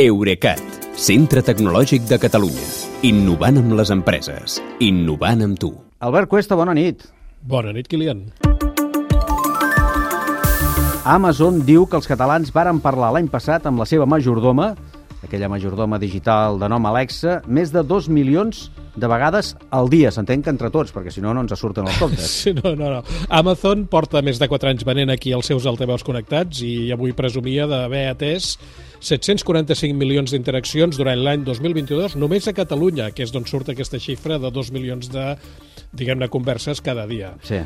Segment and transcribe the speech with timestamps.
[0.00, 0.56] Eurecat,
[0.96, 2.62] centre tecnològic de Catalunya.
[3.04, 4.54] Innovant amb les empreses.
[4.80, 5.68] Innovant amb tu.
[6.00, 7.02] Albert Cuesta, bona nit.
[7.44, 8.22] Bona nit, Kilian.
[11.04, 14.70] Amazon diu que els catalans varen parlar l'any passat amb la seva majordoma,
[15.20, 20.08] aquella majordoma digital de nom Alexa, més de 2 milions de vegades al dia.
[20.08, 22.32] S'entén que entre tots, perquè si no, no ens surten els comptes.
[22.46, 23.04] Sí, no, no, no.
[23.28, 27.68] Amazon porta més de 4 anys venent aquí els seus altaveus connectats i avui presumia
[27.68, 28.54] d'haver atès
[29.02, 34.38] 745 milions d'interaccions durant l'any 2022 només a Catalunya, que és d'on surt aquesta xifra
[34.38, 35.32] de 2 milions de
[35.92, 37.34] diguem-ne, converses cada dia.
[37.44, 37.60] Sí.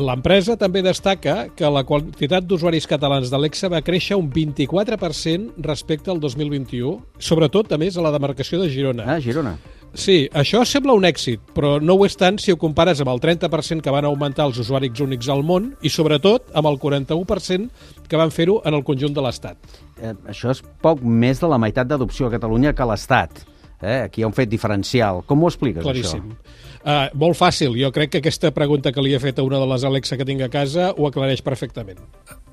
[0.00, 6.20] L'empresa també destaca que la quantitat d'usuaris catalans d'Alexa va créixer un 24% respecte al
[6.20, 9.08] 2021, sobretot, a més, a la demarcació de Girona.
[9.08, 9.56] Ah, Girona.
[9.94, 13.20] Sí, això sembla un èxit, però no ho és tant si ho compares amb el
[13.22, 18.20] 30% que van augmentar els usuaris únics al món i, sobretot, amb el 41% que
[18.20, 19.58] van fer-ho en el conjunt de l'Estat.
[19.98, 23.42] Eh, això és poc més de la meitat d'adopció a Catalunya que a l'Estat.
[23.80, 24.02] Eh?
[24.06, 25.24] Aquí hi ha un fet diferencial.
[25.26, 26.30] Com ho expliques, Claríssim.
[26.30, 26.68] això?
[26.80, 27.74] Uh, molt fàcil.
[27.76, 30.24] Jo crec que aquesta pregunta que li he fet a una de les Alexa que
[30.28, 31.98] tinc a casa ho aclareix perfectament.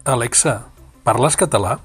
[0.04, 0.66] Alexa,
[1.04, 1.78] parles català?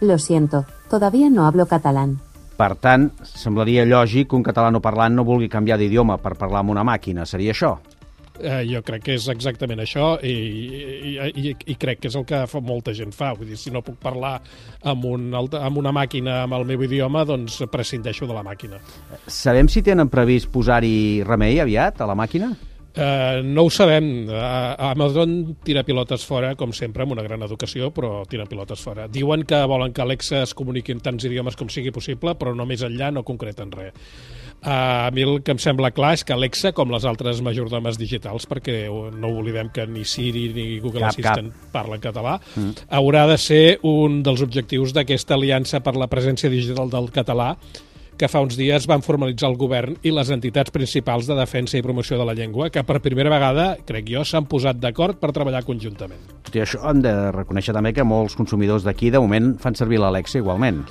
[0.00, 2.20] Lo siento, todavía no hablo catalán.
[2.58, 6.82] Per tant, semblaria lògic que un catalanoparlant no vulgui canviar d'idioma per parlar amb una
[6.82, 7.26] màquina.
[7.28, 7.76] Seria això?
[8.38, 10.32] Eh, jo crec que és exactament això i,
[11.10, 13.32] i, i, i crec que és el que fa, molta gent fa.
[13.38, 14.36] Vull dir, si no puc parlar
[14.82, 18.78] amb, un, amb una màquina amb el meu idioma, doncs prescindeixo de la màquina.
[19.26, 22.52] Sabem si tenen previst posar-hi remei aviat a la màquina?
[22.98, 24.28] Eh, no ho sabem.
[24.28, 29.06] Eh, Amazon tira pilotes fora, com sempre, amb una gran educació, però tira pilotes fora.
[29.06, 32.66] Diuen que volen que Alexa es comuniqui en tants idiomes com sigui possible, però no
[32.66, 33.94] més enllà no concreten res.
[34.58, 37.94] Uh, a mi el que em sembla clar és que Alexa, com les altres majordomes
[37.94, 42.88] digitals, perquè no oblidem que ni Siri ni Google Cap, Assistant parlen català, mm.
[42.98, 47.52] haurà de ser un dels objectius d'aquesta aliança per la presència digital del català
[48.18, 51.84] que fa uns dies van formalitzar el govern i les entitats principals de defensa i
[51.86, 55.62] promoció de la llengua, que per primera vegada, crec jo, s'han posat d'acord per treballar
[55.66, 56.20] conjuntament.
[56.48, 60.02] Tot i això, hem de reconèixer també que molts consumidors d'aquí, de moment, fan servir
[60.02, 60.82] l'Alexa igualment.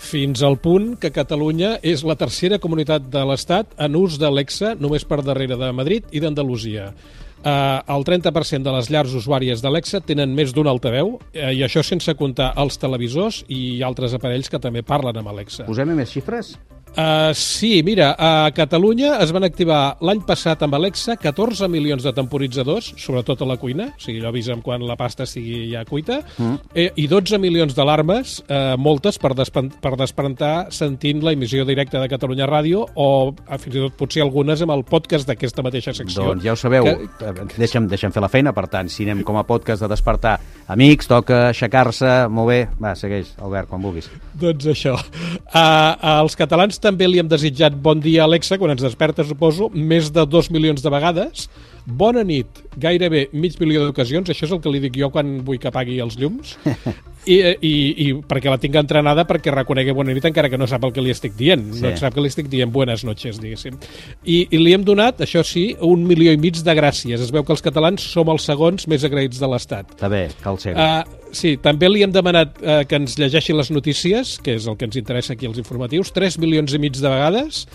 [0.00, 5.04] Fins al punt que Catalunya és la tercera comunitat de l'Estat en ús d'Alexa, només
[5.04, 6.94] per darrere de Madrid i d'Andalusia.
[7.40, 11.80] Uh, el 30% de les llars usuàries d'Alexa tenen més d'un altaveu, uh, i això
[11.86, 15.64] sense comptar els televisors i altres aparells que també parlen amb Alexa.
[15.64, 16.58] Posem-hi més xifres?
[16.90, 22.12] Uh, sí, mira, a Catalunya es van activar l'any passat amb Alexa 14 milions de
[22.16, 26.18] temporitzadors, sobretot a la cuina, o sigui, allò avisa'm quan la pasta estigui ja cuita,
[26.36, 26.72] mm.
[26.74, 32.10] eh, i 12 milions d'alarmes, eh, moltes per, per despertar sentint la emissió directa de
[32.10, 36.26] Catalunya Ràdio o eh, fins i tot potser algunes amb el podcast d'aquesta mateixa secció.
[36.32, 37.60] Doncs ja ho sabeu, Que- que...
[37.60, 40.40] deixa'm, deixa'm fer la feina, per tant, si anem com a podcast de despertar
[40.70, 42.60] amics, toca aixecar-se, molt bé.
[42.82, 44.08] Va, segueix, Albert, quan vulguis.
[44.40, 44.96] Doncs això.
[44.96, 50.12] Uh, als catalans també li hem desitjat bon dia, Alexa, quan ens desperta, suposo, més
[50.14, 51.48] de dos milions de vegades.
[51.86, 55.58] Bona nit, gairebé mig milió d'ocasions, això és el que li dic jo quan vull
[55.58, 56.54] que apagui els llums,
[57.28, 57.72] i, i,
[58.06, 61.02] i perquè la tinc entrenada perquè reconegui bona nit encara que no sap el que
[61.04, 61.82] li estic dient, Sí.
[61.84, 63.76] no sap que li estic dient buenas noches, diguéssim.
[64.24, 67.20] I, I li hem donat, això sí, un milió i mig de gràcies.
[67.20, 69.92] Es veu que els catalans som els segons més agraïts de l'Estat.
[69.98, 70.74] Està bé, cal ser.
[70.74, 71.04] Uh,
[71.36, 74.88] sí, també li hem demanat uh, que ens llegeixi les notícies, que és el que
[74.88, 77.66] ens interessa aquí als informatius, 3 milions i mig de vegades,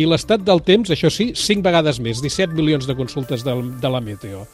[0.00, 3.90] i l'estat del temps, això sí, 5 vegades més, 17 milions de consultes del, de
[3.92, 4.46] la Meteo.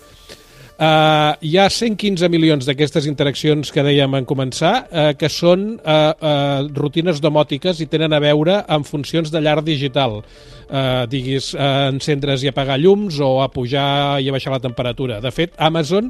[0.80, 6.14] Uh, hi ha 115 milions d'aquestes interaccions que dèiem en començar uh, que són uh,
[6.16, 11.90] uh, rutines domòtiques i tenen a veure amb funcions de llar digital uh, diguis uh,
[11.90, 16.08] encendre's i apagar llums o a pujar i a baixar la temperatura de fet Amazon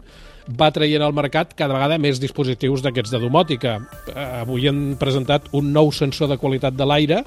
[0.59, 3.77] va traient al mercat cada vegada més dispositius d'aquests de domòtica.
[4.11, 7.23] Eh, avui han presentat un nou sensor de qualitat de l'aire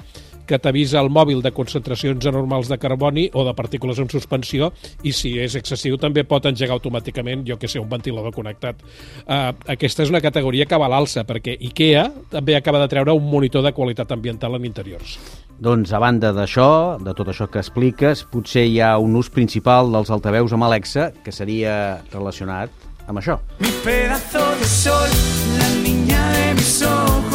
[0.46, 4.70] que t'avisa el mòbil de concentracions anormals de carboni o de partícules en suspensió
[5.02, 8.82] i si és excessiu també pot engegar automàticament, jo que sé, un ventilador connectat.
[9.24, 13.16] Uh, aquesta és una categoria que va a l'alça perquè IKEA també acaba de treure
[13.16, 15.18] un monitor de qualitat ambiental en interiors.
[15.64, 19.92] Doncs a banda d'això, de tot això que expliques, potser hi ha un ús principal
[19.94, 22.74] dels altaveus amb Alexa que seria relacionat
[23.06, 23.38] amb això.
[23.60, 25.16] Mi pedazo de sol,
[25.60, 27.33] la niña de mis ojos.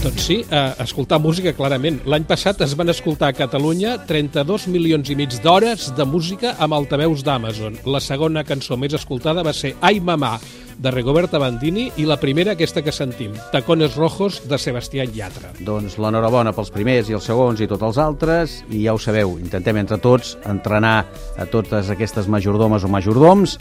[0.00, 1.98] Doncs sí, eh, escoltar música clarament.
[2.08, 6.72] L'any passat es van escoltar a Catalunya 32 milions i mig d'hores de música amb
[6.72, 7.76] altaveus d'Amazon.
[7.84, 10.38] La segona cançó més escoltada va ser Ai Mamà,
[10.80, 15.50] de Rigoberta Bandini, i la primera, aquesta que sentim, Tacones Rojos, de Sebastián Yatra.
[15.60, 19.36] Doncs l'enhorabona pels primers i els segons i tots els altres, i ja ho sabeu,
[19.36, 21.02] intentem entre tots entrenar
[21.36, 23.58] a totes aquestes majordomes o majordoms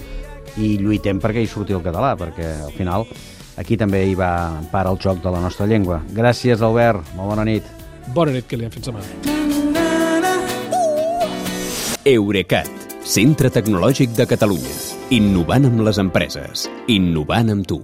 [0.55, 3.03] i lluitem perquè hi surti el català, perquè al final
[3.59, 4.31] aquí també hi va
[4.71, 5.99] part el joc de la nostra llengua.
[6.15, 7.13] Gràcies, Albert.
[7.17, 7.67] Molt bona nit.
[8.15, 8.71] Bona nit, Kilian.
[8.73, 9.03] Fins demà.
[12.09, 14.75] Eurecat, centre tecnològic de Catalunya.
[15.13, 16.69] Innovant amb les empreses.
[16.87, 17.81] Innovant amb tu.